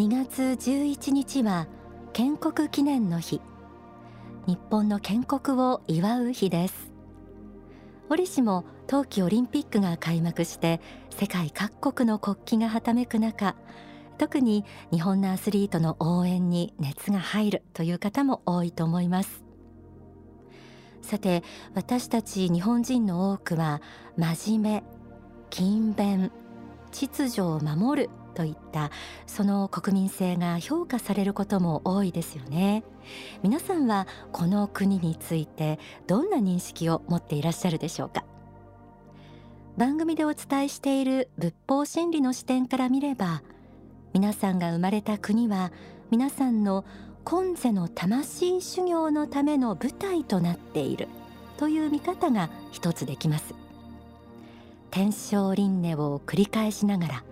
[0.00, 1.66] 2月11日は
[2.14, 3.42] 建国記念の日。
[4.46, 6.90] 日本の建国を祝う日です。
[8.08, 10.80] 折しも冬季オリンピックが開幕して
[11.10, 13.56] 世界各国の国旗がはためく中
[14.16, 19.44] 特に日本のアスリートの応援に熱が入るという方も多いと思います。
[21.02, 21.42] さて
[21.74, 23.82] 私たち日本人の多くは
[24.16, 24.82] 真面目
[25.50, 26.32] 勤勉
[26.90, 28.90] 秩序を守るといった
[29.26, 32.84] その国民性が評価されることも多いですよね。
[33.42, 38.24] 皆さんはこの国についてどんな認識を持っていらっしゃるでしょうか？
[39.76, 43.42] 番組でお伝えしている仏法真理の視点から見れば
[44.12, 45.72] 皆さんが生まれた国は
[46.10, 46.84] 皆さんの
[47.24, 51.08] 今世の魂修行のための舞台となっている
[51.56, 53.54] という見方が一つできます。
[54.90, 57.24] 天正輪廻を繰り返しながら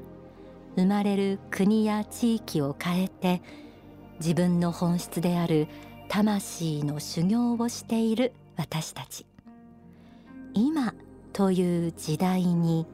[0.78, 3.42] 生まれる国や地域を変えて
[4.20, 5.66] 自分の本質である
[6.08, 9.26] 魂の修行をしている私たち。
[10.54, 10.94] 今
[11.32, 12.86] という時代に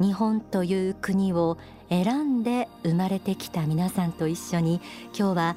[0.00, 1.58] 日本という国を
[1.90, 4.80] 選んで生まれてきた皆さんと一緒に
[5.16, 5.56] 今日は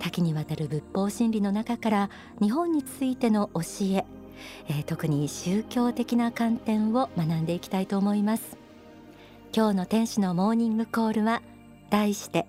[0.00, 4.04] 多岐にわたる仏法真理の中から日本についての教え
[4.68, 8.57] えー、特に宗教的な観点を学んでいきたいと思います。
[9.54, 11.42] 今日の天使のモーニングコールは
[11.90, 12.46] 題して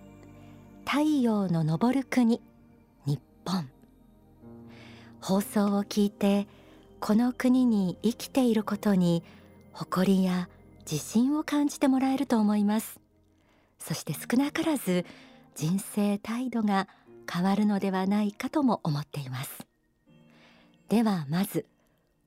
[0.86, 2.42] 太陽の昇る国
[3.06, 3.70] 日本。
[5.22, 6.48] 放送を聞いて
[7.00, 9.24] この国に生きていることに
[9.72, 10.50] 誇りや
[10.90, 13.00] 自信を感じてもらえると思います。
[13.80, 15.06] そして少なからず
[15.56, 16.90] 人生態度が
[17.32, 19.66] 変わるのではないかとも思っています。
[20.90, 21.66] ではまず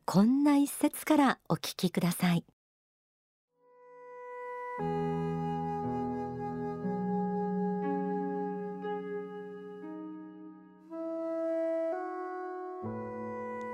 [0.07, 2.45] こんな一節からお聞きください。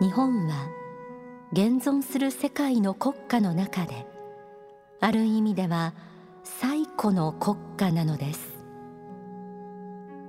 [0.00, 0.68] 日本は
[1.50, 4.06] 現存する世界の国家の中で
[5.00, 5.92] ある意味では
[6.44, 8.58] 最古の国家なのです。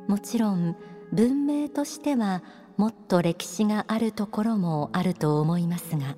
[0.08, 0.76] もちろん
[1.14, 2.42] 文明としては
[2.78, 6.16] もっと歴史があるところもあると思いますが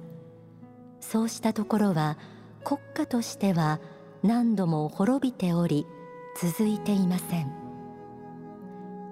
[1.01, 2.17] そうしたところは
[2.63, 3.81] 国家としては
[4.23, 5.85] 何度も滅びており
[6.39, 7.51] 続いていません。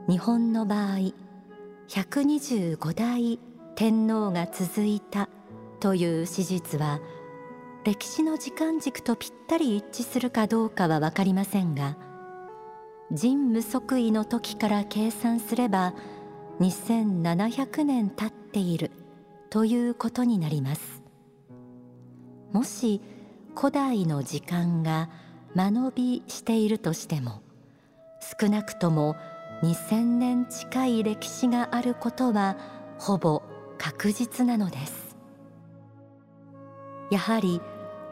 [0.08, 1.14] 日本の場合
[1.90, 3.40] 125代
[3.80, 5.30] 天皇が続いた
[5.80, 7.00] という史実は
[7.86, 11.96] 歴史の時間軸とぴったり一致するかどうかは分かりませんが
[13.10, 15.94] 神武即位の時から計算すれば
[16.60, 18.92] 2700年経っている
[19.50, 21.02] ということになります。
[22.52, 23.02] もし
[23.56, 25.10] 古代の時間が
[25.56, 27.42] 間延びしているとしても
[28.42, 29.16] 少なくとも
[29.64, 32.58] 2000年近い歴史があることは
[32.98, 33.42] ほぼ
[33.80, 35.16] 確実なのです。
[37.10, 37.60] やはり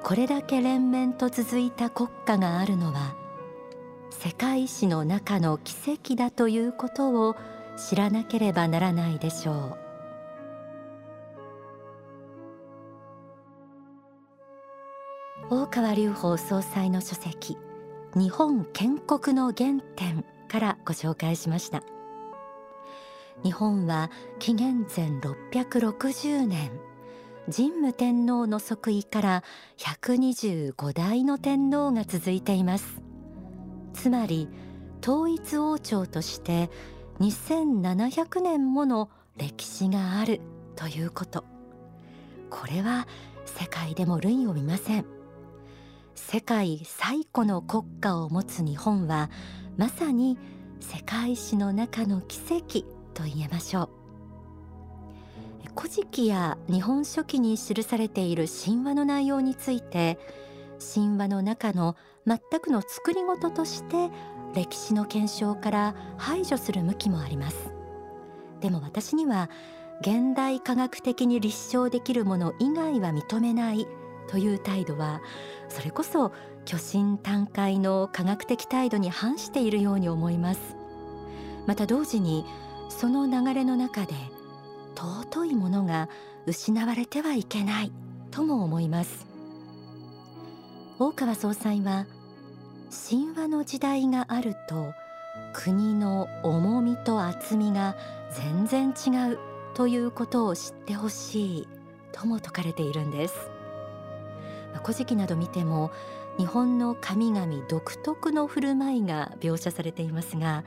[0.03, 3.15] これだけ連綿と続いた国家があるのは
[4.09, 7.35] 世界史の中の奇跡だということを
[7.75, 9.77] 知らなければならないでしょう。
[15.49, 17.57] 大川隆法総裁の書籍
[18.15, 21.83] 日本建国の原点からご紹介しました。
[23.43, 24.09] 日本は
[24.39, 26.71] 紀元前660年
[27.51, 29.43] 神武天皇の即位から
[29.77, 33.01] 125代の天皇が続いています。
[33.93, 34.49] つまり
[35.01, 36.69] 統一王朝として
[37.19, 40.41] 2700年もの歴史がある
[40.75, 41.45] ということ。
[42.49, 43.07] これは
[43.45, 45.05] 世界でも類を見ません。
[46.15, 49.29] 世界最古の国家を持つ日本は
[49.77, 50.37] まさに
[50.81, 53.89] 世界史の中の奇跡と言えましょう。
[55.75, 60.17] 古事記や日本書紀に記されている神話の内容について
[60.95, 64.09] 神話の中の全くの作り事として
[64.53, 67.71] 歴史の検証から排除する向きもあります。
[68.61, 69.49] でも私には
[70.01, 73.87] 現代科学的に立証できるもの以外は認めない
[74.27, 75.21] という態度は
[75.69, 76.31] それこそ
[76.65, 80.75] 巨神短海の科学的態度に反しているように思います。
[81.65, 82.45] また同時に
[82.89, 84.13] その流れの中で
[84.95, 86.09] 尊いものが
[86.45, 87.91] 失われてはいけない
[88.31, 89.27] とも思います。
[90.99, 92.07] 大川総裁は
[93.09, 94.93] 神話の時代があると
[95.53, 97.95] 国の重みと厚みが
[98.31, 99.39] 全然違う
[99.75, 101.67] ということを知ってほしい
[102.11, 103.35] とも説かれているんです。
[104.81, 105.91] 古事記など見ても
[106.37, 110.63] 日本の神々独特の振る舞いが描写されていますが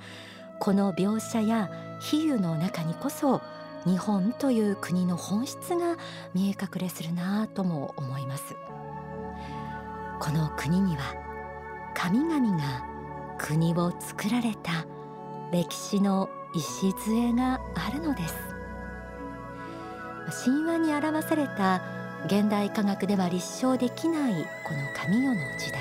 [0.61, 1.71] この描写や
[2.01, 3.41] 比喩の中にこそ
[3.87, 5.97] 日本という国の本質が
[6.35, 8.55] 見え隠れするなとも思います。
[10.21, 11.15] この国には
[11.95, 12.85] 神々が
[13.39, 14.85] 国を作られた
[15.51, 18.35] 歴史の礎があるのです。
[20.45, 21.83] 神話に表された
[22.27, 25.81] 現代科学では立証できないこの神代の時代。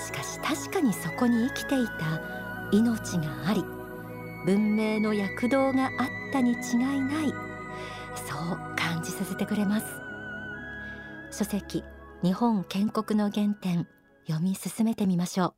[0.00, 2.41] しかし確かにそこに生きていた
[2.72, 3.62] 命があり
[4.46, 5.90] 文明の躍動があっ
[6.32, 7.32] たに違いない。
[8.14, 9.86] そう感じさせてくれます。
[11.30, 11.84] 書籍
[12.22, 13.86] 日本建国の原点
[14.26, 15.54] 読み進めてみましょう。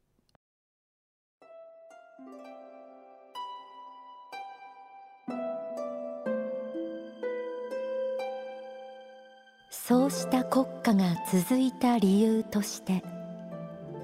[9.71, 13.03] そうした国家が続いた理由として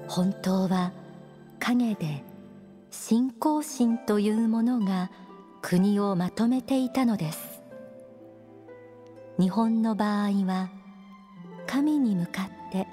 [0.07, 0.91] 本当は
[1.59, 2.23] 陰で
[2.91, 5.09] 信仰心というものが
[5.61, 7.61] 国をまとめていたのです。
[9.39, 10.69] 日本の場合は
[11.67, 12.87] 神に向かって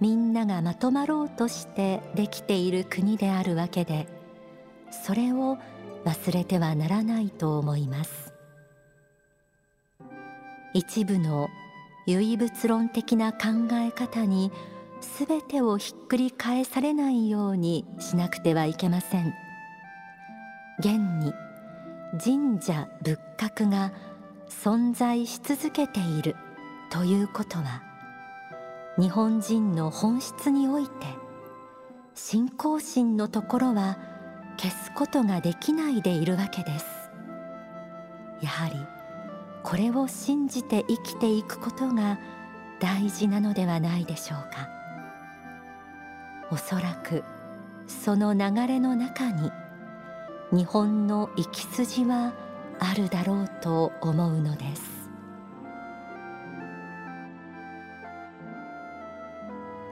[0.00, 4.06] みんながまとまろうとしてできている国であるわけで
[5.04, 5.58] それを
[6.04, 8.32] 忘れてはならないと思います。
[10.72, 11.48] 一部の
[12.06, 13.38] 唯物論的な考
[13.72, 14.52] え方に
[15.02, 19.34] すべてをひっくり返されないようにしなくてはいけません。
[20.78, 21.32] 現に
[22.22, 23.92] 神社仏閣が
[24.48, 26.36] 存在し続けている
[26.90, 27.82] ということは
[28.98, 30.92] 日本人の本質において
[32.14, 33.98] 信仰心のところは
[34.58, 36.86] 消すことができないでいるわけです。
[38.42, 38.74] やはり
[39.62, 42.18] これを信じて生きていくことが
[42.80, 44.81] 大事なのではないでしょうか。
[46.52, 47.24] おそらく
[47.86, 49.50] その流れの中に
[50.52, 52.34] 日本の行き筋は
[52.78, 54.82] あるだろうと思うのです。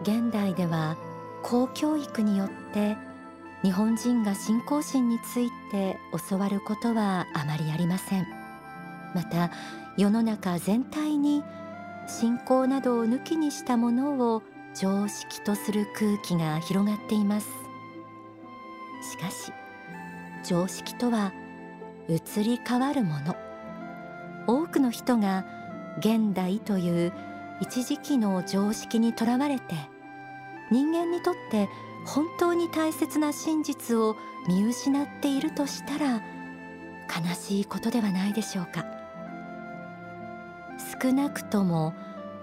[0.02, 0.98] 現代では
[1.42, 2.98] 公教育によって
[3.62, 5.96] 日本人が信仰心について
[6.28, 8.26] 教わることはあまりありません。
[9.14, 9.50] また
[9.96, 11.42] 世の中全体に
[12.06, 14.42] 信仰などを抜きにしたものを
[14.80, 17.48] 常識とする空気が広がっています。
[19.02, 19.52] しかし
[20.42, 21.34] 常識とは
[22.08, 23.36] 移り変わるもの。
[24.46, 25.44] 多くの人が
[25.98, 27.12] 現代という
[27.60, 29.74] 一時期の常識にとらわれて
[30.70, 31.68] 人間にとって
[32.06, 34.16] 本当に大切な真実を
[34.48, 36.22] 見失っているとしたら
[37.06, 38.86] 悲しいことではないでしょうか。
[41.02, 41.92] 少なくとも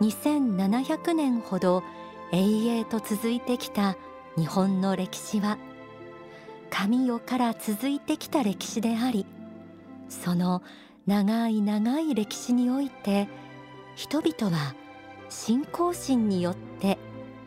[0.01, 1.84] 2700年ほど
[2.31, 3.95] 永遠と続いてきた
[4.38, 5.57] 日本の歴史は
[6.69, 9.25] 神代から続いてきた歴史であり
[10.09, 10.62] その
[11.06, 13.29] 長い長い歴史において
[13.95, 14.75] 人々は
[15.29, 16.97] 信仰心によって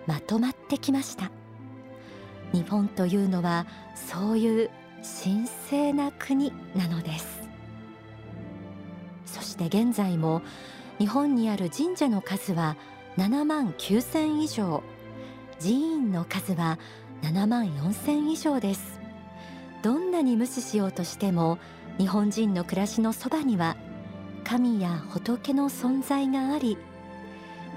[0.07, 1.31] まとまってきました。
[2.53, 4.71] 日本というのはそういう
[5.23, 7.41] 神聖な国なのです。
[9.25, 10.43] そして現在も
[10.99, 12.77] 日本にある神社の数は
[13.21, 14.83] 7万9000以上。
[15.59, 16.79] 寺院の数は
[17.21, 18.99] 7万4000以上です。
[19.83, 21.59] どんなに無視しようとしても
[21.99, 23.77] 日本人の暮らしのそばには
[24.43, 26.79] 神や仏の存在があり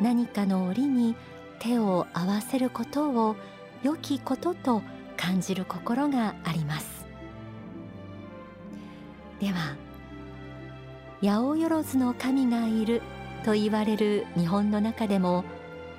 [0.02, 1.14] 何かの折に
[1.60, 3.36] 手を合わせることを
[3.84, 4.82] 良きことと
[5.18, 7.06] 感じる心があります。
[9.42, 9.76] では
[11.22, 13.02] 八百万の神がいる
[13.44, 15.44] と言われる日本の中でも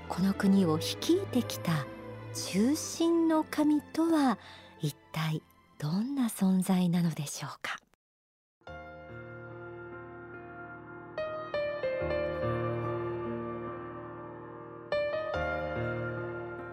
[0.08, 1.86] この国を率いてきた
[2.34, 4.38] 中心の神とは
[4.80, 5.42] 一体
[5.78, 7.78] どんな存在なのでしょうか？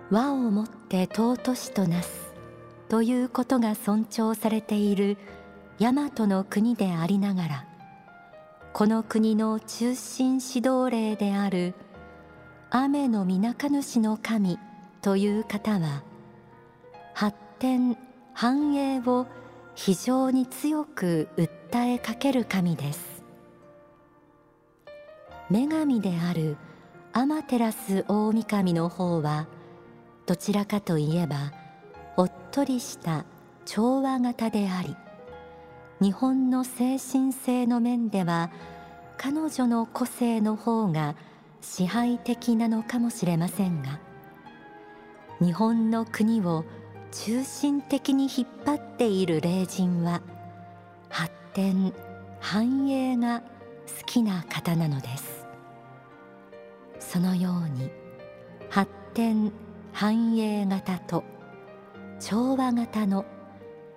[0.10, 2.34] 和をもって尊しとなす
[2.90, 5.18] ということが尊重されている
[5.80, 7.71] 大和の国でありながら
[8.74, 11.74] この国の中心指導霊である
[12.70, 14.58] 雨のみなか主の神
[15.02, 16.04] という方は
[17.14, 17.98] 発展
[18.34, 19.28] 繁栄を
[19.76, 23.24] 非常に強く訴えかける神です。
[25.50, 26.56] 女神である
[27.12, 29.48] アマテラス大神の方は
[30.26, 31.52] どちらかといえば
[32.16, 33.26] おっとりした
[33.66, 34.96] 調和型であり
[36.02, 38.52] 日本の精神性の面では
[39.18, 41.16] 彼女の個性の方が
[41.62, 44.00] 支配的なのかもしれませんが
[45.40, 46.66] 日本の国を
[47.12, 50.22] 中心的に引っ張っている霊人は
[51.10, 51.94] 発展
[52.40, 55.46] 繁栄が好きな方なのです。
[57.00, 57.92] そのように
[58.70, 59.52] 発展
[59.92, 61.24] 繁栄型と
[62.20, 63.26] 調和型の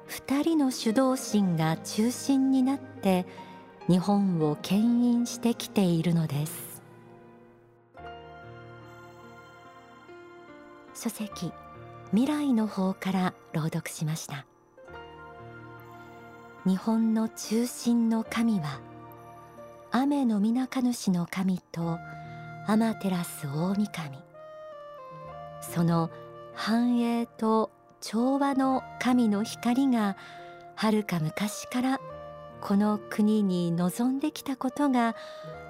[0.08, 3.26] 2人の主導心が中心になって
[3.88, 6.82] 日本を牽引してきているのです。
[10.94, 11.52] 書籍
[12.12, 14.46] 未来の方から朗読しました。
[16.64, 18.80] 日本の中心の神は
[19.90, 21.98] 雨の皆か主の神と
[22.66, 24.18] 天照大神。
[25.60, 26.10] その
[26.54, 27.70] 繁栄と
[28.06, 30.18] 調和の神の光が
[30.74, 32.00] はるか昔から
[32.60, 35.16] この国に望んできたことが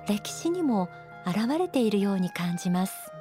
[0.09, 0.89] 歴史にも
[1.25, 3.13] 現れているように感じます。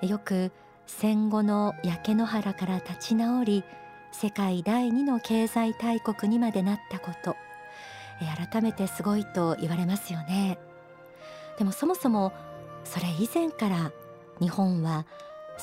[0.00, 0.52] よく
[0.86, 3.64] 戦後の焼け野原から立ち直り
[4.12, 7.34] 世界第二の経済大国にまでなったこと。
[8.52, 10.56] 改めてすごいと言われますよね。
[11.58, 12.32] でもそもそも
[12.84, 13.90] それ以前から
[14.40, 15.04] 日本は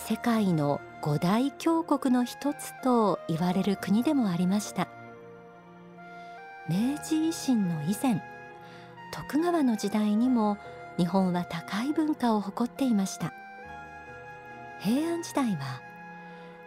[0.06, 4.88] 世界の五大強国の一つと言われる国でもありました。
[6.70, 8.22] 明治維新の以前
[9.12, 10.58] 徳川の時代にも
[10.98, 13.34] 日本は高い文化を誇っていました。
[14.80, 15.82] 平安時代は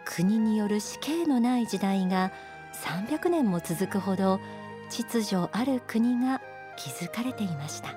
[0.05, 2.31] 国による死刑のない時代が
[2.73, 4.39] 300年も続くほど
[4.89, 6.41] 秩序ある国が
[6.77, 7.95] 築かれていました。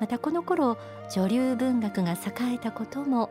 [0.00, 0.78] またこの頃
[1.14, 3.30] 女流文学が栄えたことも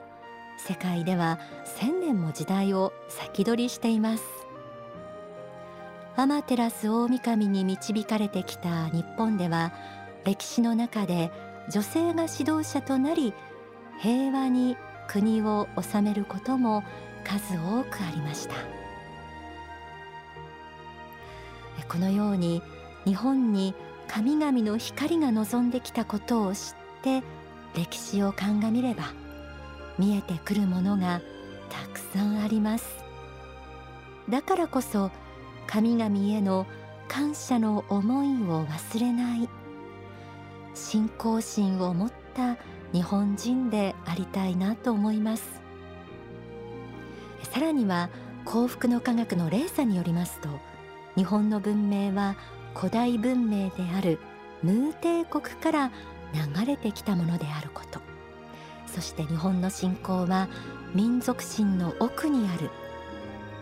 [0.67, 4.23] 世界では千年も時代を先取りしています。
[6.15, 9.71] アマテラス大神に導かれてきた日本では
[10.25, 11.31] 歴史の中で
[11.71, 13.33] 女性が指導者となり
[13.99, 14.75] 平和に
[15.07, 16.83] 国を治めることも
[17.23, 18.55] 数多くありました。
[21.87, 22.61] このように
[23.05, 23.73] 日本に
[24.07, 26.61] 神々の光が望んできたことを知っ
[27.01, 27.23] て
[27.75, 29.13] 歴史を鑑みれば
[29.99, 31.21] 見えてくるものが
[31.69, 33.03] たくさんあります。
[34.29, 35.11] だからこそ
[35.67, 36.65] 神々への
[37.07, 39.49] 感謝の思いを忘れない。
[40.73, 42.55] 信仰心を持った
[42.93, 45.61] 日本人でありたいなと思います。
[47.43, 48.09] さらには
[48.45, 50.49] 幸福の科学のレーサによりますと
[51.15, 52.35] 日本の文明は
[52.75, 54.19] 古代文明である
[54.63, 55.91] ムー帝国から
[56.33, 58.08] 流れてきたものであること。
[58.93, 60.47] そして日本の信仰は
[60.93, 62.69] 民族心の奥にある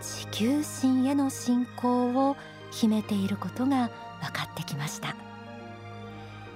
[0.00, 2.36] 地球心への信仰を
[2.70, 5.16] 秘めていることが分かってきました。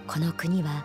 [0.07, 0.85] この国は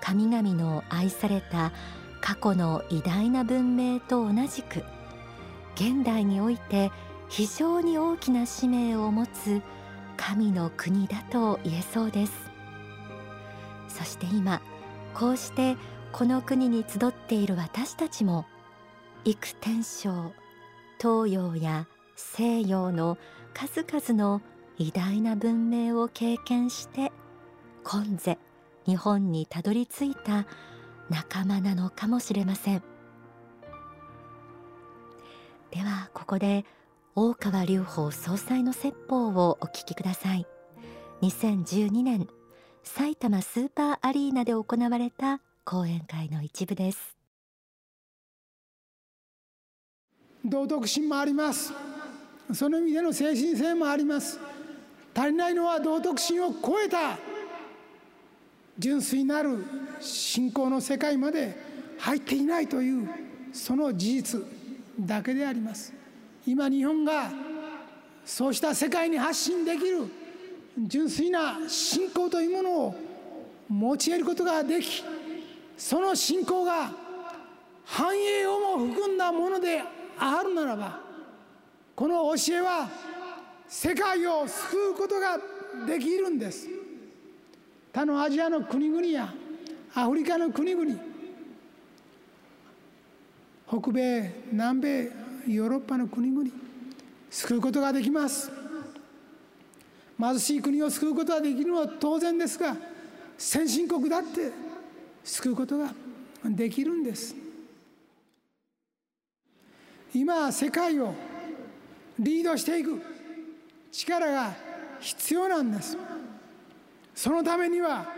[0.00, 1.72] 神々の愛された
[2.20, 4.82] 過去の偉大な文明と同じく
[5.74, 6.90] 現代において
[7.28, 9.60] 非常に大きな使命を持つ
[10.16, 12.32] 神の国だと言えそうです。
[13.88, 14.60] そして今
[15.14, 15.76] こうして
[16.16, 18.46] この国に集っている私たちも
[19.24, 20.32] 幾天章
[20.96, 23.18] 東洋や西洋の
[23.52, 24.40] 数々の
[24.78, 27.10] 偉大な文明を経験して
[27.82, 28.38] 今世
[28.86, 30.46] 日本にたどり着いた
[31.10, 32.82] 仲間なのかもしれません。
[35.72, 36.64] ではここで
[37.16, 40.46] 大川隆法総裁の説法をお聞きください。
[41.22, 42.28] 2012年
[42.84, 47.16] 埼玉スーパーアリーナで行われた講演会の一部です。
[50.44, 51.72] 道徳心もあります。
[52.52, 54.38] その意味での精神性もあります。
[55.14, 57.16] 足りないのは道徳心を超えた
[58.78, 59.64] 純粋なる
[60.00, 61.56] 信仰の世界まで
[61.98, 63.08] 入っていないという
[63.52, 64.42] その事実
[65.00, 65.94] だけであります。
[66.46, 67.32] 今日本が
[68.26, 70.08] そうした世界に発信できる
[70.76, 72.94] 純粋な信仰というものを
[73.66, 75.02] 持ち得ることができ
[75.76, 76.90] その信仰が
[77.84, 79.82] 繁栄をも含んだもので
[80.18, 81.00] あるならば
[81.94, 82.88] この教えは
[83.68, 85.38] 世界を救うことが
[85.86, 86.68] できるんです。
[87.92, 89.32] 他のアジアの国々や
[89.94, 90.92] アフリカの国々
[93.68, 95.02] 北米南米
[95.48, 96.50] ヨーロッパの国々
[97.30, 98.50] 救うことができます。
[100.20, 102.76] 貧しい国を救うことができるのは当然ですが
[103.36, 104.52] 先進国だって
[105.24, 105.92] 救うことが
[106.44, 107.34] できるんです。
[110.14, 111.14] 今世界を
[112.18, 113.02] リードしていく。
[113.90, 114.52] 力が
[115.00, 115.96] 必要なんです。
[117.14, 118.12] そのためには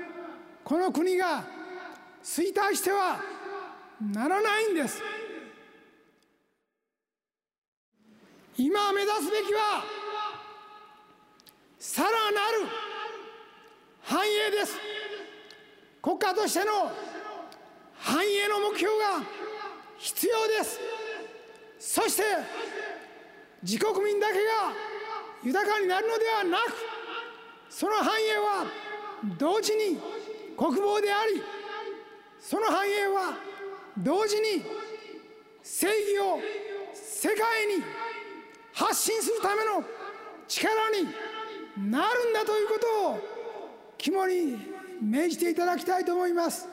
[0.65, 1.45] この国が
[2.25, 3.19] 衰退しては
[4.01, 5.03] ならないんです。
[8.57, 9.85] 今目指すべきは
[11.79, 12.67] さらなる
[14.03, 14.96] 繁栄です。
[16.17, 16.91] 国家としての
[17.99, 19.23] 繁栄の目標が
[19.99, 20.81] 必要です
[21.79, 22.23] そして
[23.63, 24.41] 自国民だけが
[25.45, 26.73] 豊かになるのではなく
[27.69, 28.67] その繁栄は
[29.39, 29.99] 同時に
[30.57, 31.43] 国防であり
[32.41, 33.37] その繁栄は
[33.99, 34.65] 同時に
[35.63, 36.41] 正義を
[36.95, 37.83] 世界に
[38.73, 39.85] 発信するための
[40.49, 43.19] 力になるんだということを
[43.99, 46.69] 肝に銘じていただきたいと思います。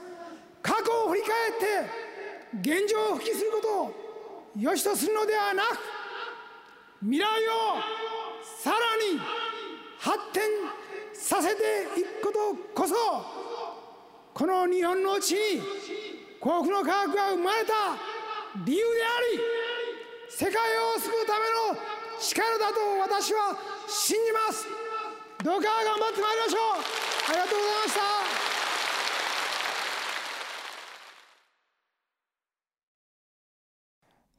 [0.61, 3.93] 過去を振り返って現状を復帰することを
[4.57, 5.77] 良しとするのではなく
[7.01, 7.25] 未来を
[8.61, 8.77] さら
[9.13, 9.19] に
[9.99, 10.43] 発展
[11.13, 11.63] させて
[11.99, 12.95] いくことこそ
[14.33, 15.61] この日本のうちに
[16.39, 17.73] 幸福の科学が生まれた
[18.65, 19.39] 理由であり
[20.29, 21.81] 世界を救うための
[22.19, 24.65] 力だと私は信じます。
[25.43, 26.57] どうか頑張ってまいりましょ
[27.09, 27.12] う。
[27.25, 27.95] ありがとうございまし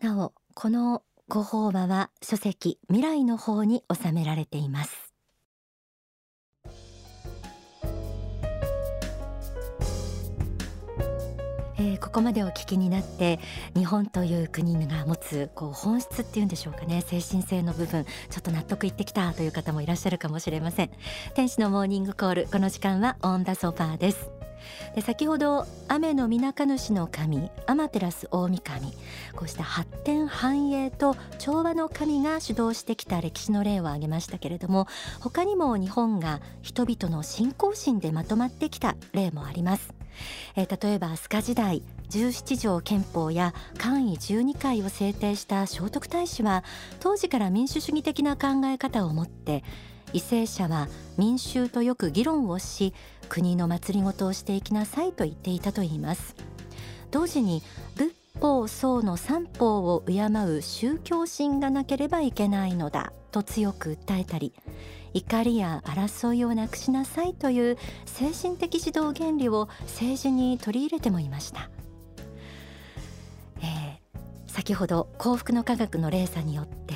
[0.00, 0.06] た。
[0.06, 5.13] なおこのご法話は書籍未来の方に収められています。
[11.76, 13.40] えー、ここまでお聞きになって
[13.75, 17.02] 日本という国が持つこう本質っていうんでしょうかね。
[17.02, 20.90] 精神性の部分ちょっと納得いってきたという方もいらっしゃるかもしれません。
[21.35, 24.31] 天使のモーニングコールこの時間はオンダソファーです。
[24.95, 28.93] で先ほど雨の皆か主の神アマテラス大神
[29.35, 34.87] こうした発展繁栄と調和の神が主導してきた歴史の例を挙げましたけれども
[35.21, 40.03] 他にも日本が人々の信仰心でまとまってきた例もあります。
[40.56, 46.65] えー、例えば飛鳥時代17条憲法や簡位12回を制定した聖徳太子は
[47.00, 49.65] 当時から民主主義的な考え方を持って
[50.12, 52.95] 為政者は民衆とよく議論をし
[53.28, 56.36] 国の祭りごとをしていきなさいと言っていたといいます。
[57.10, 57.62] 同時に
[57.95, 64.52] 仏法僧の三法を敬う宗教心がなければいけないのだと強く訴えたり
[65.14, 71.70] 怒りや争いをなくしなさいという精神的指導原理を政治に取り入れてもいました、
[73.62, 76.94] えー、先ほど幸福の科学の連鎖によって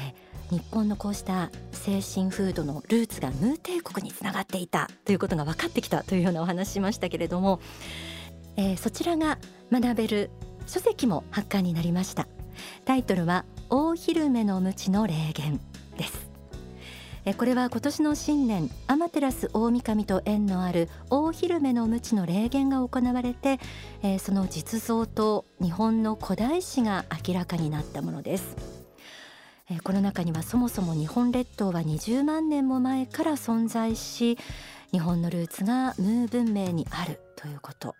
[0.50, 7.60] 日本のこうした精神風土のルーツがムー帝国につながっていたということが分かってきたというようなお話しましたけれども、
[8.56, 9.38] えー、そちらが
[9.70, 10.30] 学べる
[10.66, 12.26] 書籍も発刊になりました。
[12.84, 15.60] タイトルは大昼目の無知の霊言
[17.36, 23.58] これは今年の新年アマテラス大神と縁のある大昼目の無知の霊言が行われて
[24.18, 28.56] その実像と日本の古代史が明らかになったものです。
[29.84, 34.38] この中にはそもそも日本列島は20万年も前から存在し
[34.92, 37.94] 日本のルーツがムー文明にあるということ、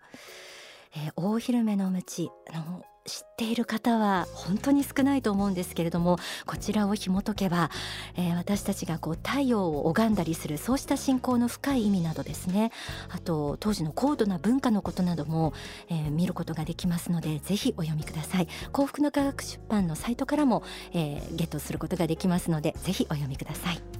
[0.97, 7.69] え、大昼目の無知あの知っている方は本当に少ないと思うんですけれどもこちらを紐解けば、
[8.15, 12.71] えー、私たちがこう太陽を拝んだりするそうした信仰の深い意味などですね。
[13.09, 15.53] あと当時の高度な文化のことなども、
[15.89, 18.47] えー、見ることができますのでぜひお読みください。
[18.71, 23.98] 幸福の科学出版のサイトからも、えー、ゲットすることができますのでぜひお読みください。